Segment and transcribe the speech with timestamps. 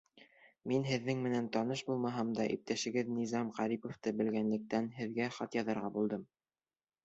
[0.69, 6.29] Мин һеҙҙең менән таныш булмаһам да, иптәшегеҙ Низам Ҡәриповты белгәнлектән, Һеҙгә хат яҙырға булдым.